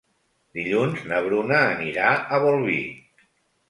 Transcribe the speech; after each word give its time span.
Dilluns 0.59 1.05
na 1.13 1.21
Bruna 1.27 1.61
anirà 1.77 2.11
a 2.39 2.43
Bolvir. 2.49 2.85